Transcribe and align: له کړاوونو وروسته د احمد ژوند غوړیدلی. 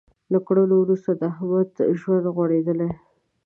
له 0.31 0.39
کړاوونو 0.47 0.75
وروسته 0.79 1.11
د 1.15 1.21
احمد 1.31 1.69
ژوند 1.99 2.25
غوړیدلی. 2.35 2.91